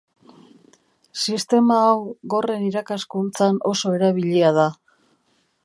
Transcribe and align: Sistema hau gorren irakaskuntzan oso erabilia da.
Sistema 1.23 1.77
hau 1.89 1.99
gorren 2.35 2.65
irakaskuntzan 2.69 3.61
oso 3.73 3.95
erabilia 3.99 4.51
da. 4.57 4.67